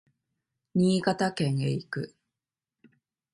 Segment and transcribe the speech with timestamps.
[0.73, 2.15] 新潟県へ行く